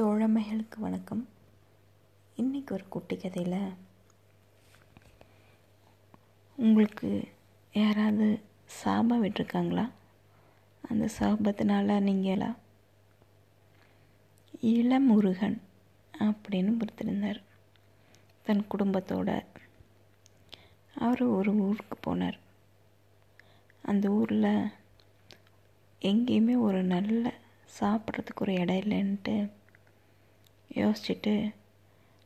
[0.00, 1.28] தோழமைகளுக்கு வணக்கம்.
[2.36, 3.72] இன்றைக்கி ஒரு குட்டி கதையில்
[6.56, 7.28] உங்களுக்கு
[7.72, 9.90] யாராவது சாபம் விட்டுருக்காங்களா?
[10.88, 12.54] அந்த சாபத்தினால நீங்களா
[14.62, 15.60] இளமுருகன்
[16.18, 17.42] அப்படின்னு பொறுத்திருந்தார்
[18.42, 19.44] தன் குடும்பத்தோட.
[20.94, 22.38] அவர் ஒரு ஊருக்கு போனார்.
[23.82, 24.70] அந்த ஊரில்
[26.02, 27.32] எங்கேயுமே ஒரு நல்ல
[27.80, 29.56] சாப்பிட்றதுக்கு ஒரு இடம் இல்லைன்ட்டு
[30.70, 31.34] யோசிச்சுட்டு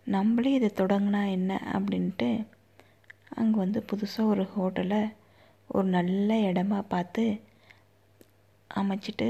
[0.06, 1.52] நம்மளே இதை தொடங்கினா என்ன?
[1.72, 2.28] அப்படின்ட்டு
[3.34, 5.02] அங்கே வந்து புதுசாக ஒரு ஹோட்டலை
[5.70, 7.24] ஒரு நல்ல இடமா பார்த்து
[8.70, 9.28] அமைச்சிட்டு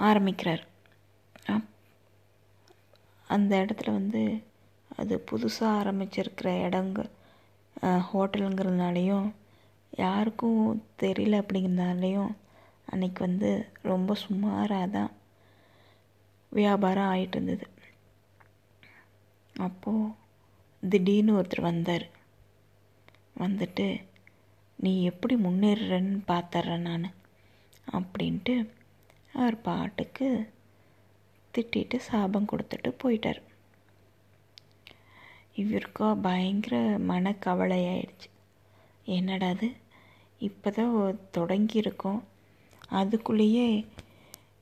[0.00, 0.62] ஆரம்பிக்கிறார்.
[3.28, 4.22] அந்த இடத்துல வந்து
[4.90, 7.00] அது புதுசாக ஆரம்பிச்சிருக்கிற இடங்க
[8.08, 9.28] ஹோட்டலுங்கிறதுனாலையும்
[9.92, 10.62] யாருக்கும்
[11.02, 12.32] தெரியல அப்படிங்கிறதுனாலையும்
[12.88, 13.50] அன்றைக்கி வந்து
[13.82, 15.10] ரொம்ப சுமாராக தான்
[16.52, 17.66] வியாபாரம் ஆகிட்டு இருந்தது.
[19.54, 20.14] அப்போது
[20.82, 22.06] திடீர்னு ஒருத்தர் வந்தார்.
[23.36, 23.86] வந்துட்டு
[24.78, 27.06] நீ எப்படி முன்னேறுறன்னு பார்த்துட்றேன் நான்
[27.92, 28.54] அப்படின்ட்டு
[29.32, 30.28] அவர் பாட்டுக்கு
[31.54, 33.40] திட்டிட்டு சாபம் கொடுத்துட்டு போயிட்டார்.
[35.56, 36.76] இவருக்கோ பயங்கர
[37.10, 38.28] மனக்கவலையாயிடுச்சு.
[39.04, 39.68] என்னடா அது
[40.38, 40.94] இப்போ தான்
[41.36, 42.20] தொடங்கியிருக்கோம்.
[42.90, 43.66] அதுக்குள்ளேயே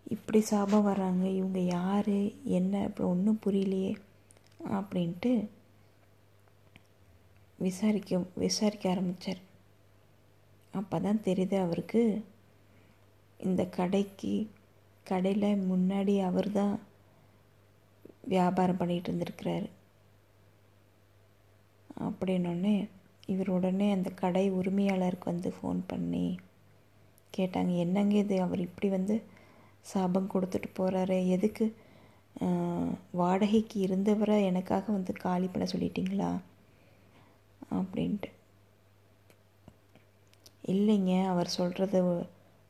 [0.09, 2.15] இப்படி சாபம் வர்றாங்க இவங்க யார்
[2.51, 3.93] என்ன அப்படி ஒன்றும் புரியலையே
[4.73, 5.33] அப்படின்ட்டு
[7.59, 9.43] விசாரிக்க விசாரிக்க ஆரம்பித்தார்
[10.75, 12.03] அப்போ தான் தெரியுது அவருக்கு
[13.41, 14.35] இந்த கடைக்கு
[15.07, 16.75] கடையில் முன்னாடி அவர் தான்
[18.29, 19.69] வியாபாரம் பண்ணிகிட்டு இருந்திருக்கிறாரு.
[22.01, 22.75] அப்படின்னொடனே
[23.27, 26.27] இவர் உடனே அந்த கடை உரிமையாளருக்கு வந்து ஃபோன் பண்ணி
[27.35, 29.17] கேட்டாங்க என்னங்க இது அவர் இப்படி வந்து
[29.87, 31.67] சாபம் கொடுத்துட்டு போகிறாரு எதுக்கு?
[33.21, 36.31] வாடகைக்கு இருந்தவரை எனக்காக வந்து காலி பண்ண சொல்லிட்டீங்களா?
[37.79, 38.31] அப்படின்ட்டு.
[40.73, 42.01] இல்லைங்க அவர் சொல்கிறது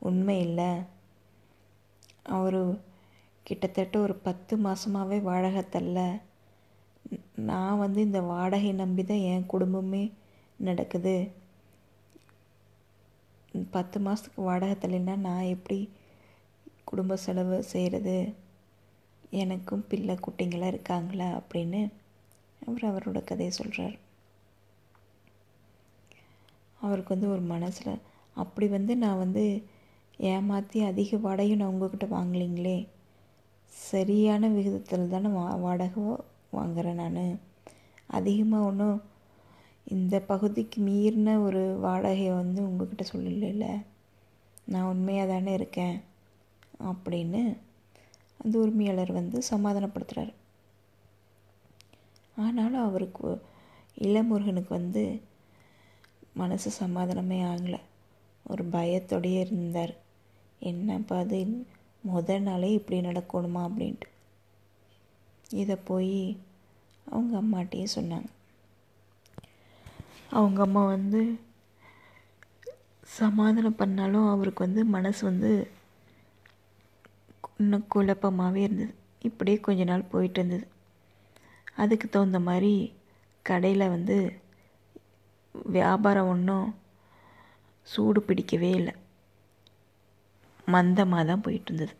[0.02, 0.70] உண்மை இல்லை.
[2.36, 2.60] அவர்
[3.46, 6.00] கிட்டத்தட்ட ஒரு பத்து மாதமாகவே வாடகை தரல.
[7.50, 10.02] நான் வந்து இந்த வாடகை நம்பி தான் என் குடும்பமே
[10.58, 11.14] நடக்குது.
[13.70, 15.78] பத்து மாதத்துக்கு வாடகை தரலைன்னா நான் எப்படி
[16.90, 18.16] குடும்ப செலவு செய்கிறது
[19.30, 21.80] எனக்கும் பிள்ளை குட்டிங்களாம் இருக்காங்களா அப்படின்னு
[22.62, 23.96] அவர் அவரோட கதையை சொல்கிறார்
[26.80, 28.02] அவருக்கு வந்து ஒரு மனசில்
[28.36, 29.44] அப்படி வந்து நான் வந்து
[30.18, 32.78] ஏமாற்றி அதிக வாடகையும் நான் உங்கள்கிட்ட வாங்கலிங்களே
[33.72, 36.02] சரியான விகிதத்தில் தானே வா வாடகை
[36.56, 37.22] வாங்குகிறேன் நான்.
[38.06, 38.98] அதிகமாக ஒன்றும்
[39.86, 43.66] இந்த பகுதிக்கு மீறின ஒரு வாடகையை வந்து உங்ககிட்ட சொல்லல
[44.64, 45.96] நான் உண்மையாக தானே இருக்கேன்.
[46.80, 47.58] அப்படின்னு
[48.44, 50.32] அந்த உரிமையாளர் வந்து சமாதானப்படுத்துகிறார்
[52.36, 53.42] ஆனாலும் அவருக்கு
[53.98, 55.22] இளமுருகனுக்கு வந்து
[56.34, 57.80] மனசு சமாதானமே ஆகலை.
[58.44, 59.94] ஒரு பயத்தோடையே இருந்தார்.
[60.58, 61.64] என்னப்பா அது?
[62.14, 64.08] முத நாளே இப்படி நடக்கணுமா அப்படின்ட்டு.
[65.50, 66.38] இதை போய்
[67.04, 68.26] அவங்க அம்மாட்டையே சொன்னாங்க.
[70.30, 71.38] அவங்க அம்மா வந்து
[73.02, 75.70] சமாதானம் பண்ணாலும் அவருக்கு வந்து மனசு வந்து
[77.58, 78.92] இன்னும் குழப்பமாகவே இருந்தது.
[79.18, 80.66] இப்படியே கொஞ்ச நாள் போயிட்டு இருந்தது.
[81.74, 82.72] அதுக்கு தகுந்த மாதிரி
[83.42, 84.16] கடையில் வந்து
[85.54, 86.68] வியாபாரம் ஒன்றும்
[87.86, 88.94] சூடு பிடிக்கவே இல்லை.
[90.66, 91.94] மந்தமாக தான் போயிட்டு இருந்தது.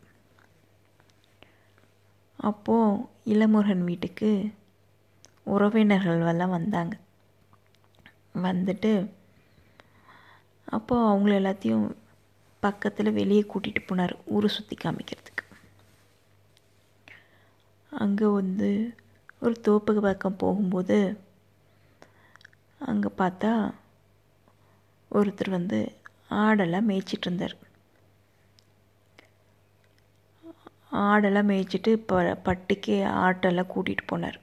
[2.39, 3.03] அப்போது
[3.33, 4.29] இளமுருகன் வீட்டுக்கு
[5.43, 6.95] உறவினர்கள் எல்லாம் வந்தாங்க.
[8.47, 8.91] வந்துட்டு
[10.67, 11.85] அப்போது அவங்கள எல்லாத்தையும்
[12.63, 14.13] பக்கத்தில் வெளியே கூட்டிகிட்டு போனார்.
[14.25, 15.38] ஊரை சுற்றி காமிக்கிறதுக்கு.
[17.99, 18.69] அங்கே வந்து
[19.43, 20.97] ஒரு தோப்புக்கு பக்கம் போகும்போது
[22.81, 23.51] அங்கே பார்த்தா
[25.11, 25.79] ஒருத்தர் வந்து
[26.41, 27.55] ஆடெல்லாம் மேய்ச்சிட்டு இருந்தார்.
[31.05, 32.13] ஆடெல்லாம் மேய்ச்சிட்டு ப
[32.47, 32.95] பட்டிக்கு
[33.25, 34.39] ஆட்டெல்லாம் கூட்டிகிட்டு போனார்.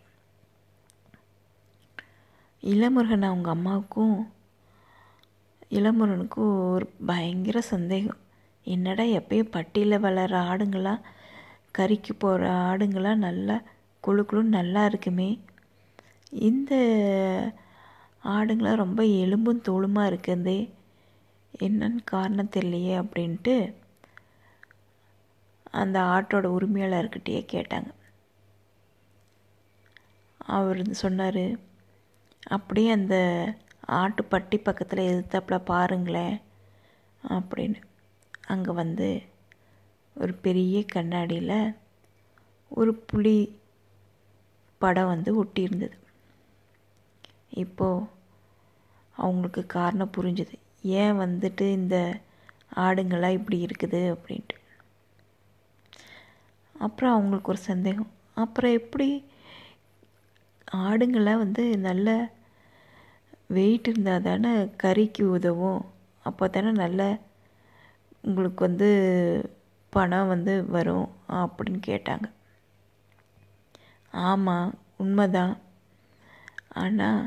[2.63, 4.17] இளமுருகன் அவங்க அம்மாவுக்கும்
[5.71, 8.21] இளமுருகனுக்கும் ஒரு பயங்கர சந்தேகம்.
[8.67, 11.03] என்னடா எப்பயும் பட்டியில் வளர ஆடுங்களாம்
[11.79, 13.57] கறிக்கு போகிற ஆடுங்களாம் நல்லா
[14.05, 15.31] குழு குழுன்னு நல்லா இருக்குமே.
[16.49, 16.73] இந்த
[18.35, 20.59] ஆடுங்களாம் ரொம்ப எலும்பும் தோளுமாக இருக்குதே
[21.67, 23.55] என்னன்னு காரணம் தெரியலையே அப்படின்ட்டு
[25.81, 27.91] அந்த ஆட்டோட உரிமையாளர்கிட்டயே கேட்டாங்க.
[30.57, 31.45] அவர் சொன்னார்
[32.57, 33.17] அப்படியே அந்த
[34.01, 36.37] ஆட்டு பட்டி பக்கத்தில் எதிர்த்தாப்புல பாருங்களேன்
[37.37, 37.81] அப்படின்னு.
[38.55, 39.09] அங்கே வந்து
[40.17, 41.59] ஒரு பெரிய கண்ணாடியில்
[42.71, 43.37] ஒரு புலி
[44.81, 45.97] படம் வந்து ஒட்டியிருந்தது.
[47.57, 48.07] இப்போது
[49.17, 50.57] அவங்களுக்கு காரணம் புரிஞ்சுது.
[50.99, 51.97] ஏன் வந்துட்டு இந்த
[52.77, 54.57] ஆடுங்களாம் இப்படி இருக்குது அப்படின்ட்டு.
[56.77, 58.11] அப்புறம் அவங்களுக்கு ஒரு சந்தேகம்.
[58.37, 59.09] அப்புறம் எப்படி
[60.85, 62.09] ஆடுங்கள்லாம் வந்து நல்ல
[63.49, 64.53] வெயிட் இருந்தால் தானே
[64.83, 65.83] கறிக்கு உதவும்.
[66.25, 67.01] அப்போ தானே நல்ல
[68.25, 68.89] உங்களுக்கு வந்து
[69.97, 71.09] பணம் வந்து வரும்
[71.41, 72.27] அப்படின்னு கேட்டாங்க.
[74.13, 74.71] ஆமாம்
[75.05, 75.55] உண்மைதான்.
[76.83, 77.23] ஆனால்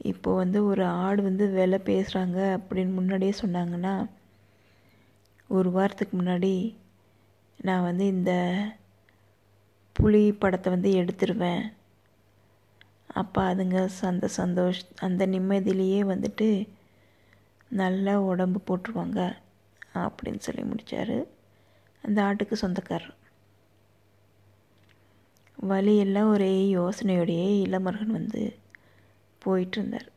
[0.00, 3.94] இப்போ வந்து ஒரு ஆடு வந்து விலை பேசுகிறாங்க அப்படின்னு முன்னாடியே சொன்னாங்கன்னா
[5.50, 6.52] ஒரு வாரத்துக்கு முன்னாடி
[7.58, 8.32] நான் வந்து இந்த
[9.96, 11.62] புலி படத்தை வந்து எடுத்துருவேன்.
[13.20, 13.78] அப்போ அதுங்க
[14.10, 16.48] அந்த சந்தோஷ் அந்த நிம்மதியிலேயே வந்துட்டு
[17.80, 19.20] நல்லா உடம்பு போட்டுருவாங்க
[20.04, 21.16] அப்படின்னு சொல்லி முடித்தார்
[22.04, 23.14] அந்த ஆட்டுக்கு சொந்தக்காரர்.
[25.58, 28.42] வழியெல்லாம் ஒரே யோசனையோடையே இளமருகன் வந்து
[29.42, 30.08] போயிட்டு இருந்தார்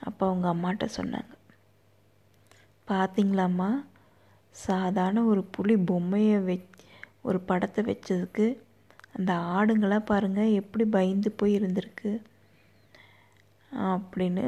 [0.00, 1.32] அப்போ அவங்க அம்மாட்ட சொன்னாங்க.
[2.88, 3.68] பார்த்தீங்களாம்மா
[4.54, 6.56] சாதாரண ஒரு புலி பொம்மையை வெ
[7.28, 8.46] ஒரு படத்தை வச்சதுக்கு
[9.16, 12.12] அந்த ஆடுங்களாம் பாருங்கள் எப்படி பயந்து போய் இருந்திருக்கு
[13.90, 14.44] அப்படின்னு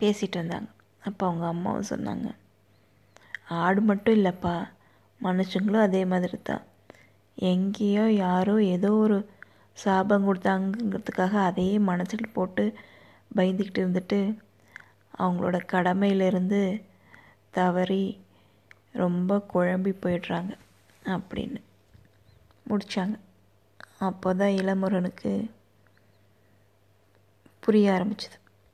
[0.00, 0.68] பேசிகிட்டு இருந்தாங்க.
[1.02, 2.28] அப்போ அவங்க அம்மாவும் சொன்னாங்க.
[3.46, 4.54] ஆடு மட்டும் இல்லைப்பா.
[5.20, 6.64] மனுஷங்களும் அதே மாதிரி தான்
[7.38, 9.18] எங்கேயோ யாரோ ஏதோ ஒரு
[9.76, 12.64] சாபம் கொடுத்தாங்கிறதுக்காக அதையே மனசில் போட்டு
[13.30, 14.20] பயந்துக்கிட்டு இருந்துட்டு
[15.14, 16.60] அவங்களோட கடமையிலேருந்து
[17.50, 18.04] தவறி
[18.94, 20.52] ரொம்ப குழம்பி போயிடுறாங்க
[21.14, 21.60] அப்படின்னு
[22.70, 23.16] முடித்தாங்க
[23.98, 25.32] அப்போ தான் இளமுருகனுக்கு
[27.62, 28.36] புரிய ஆரம்பிச்சது.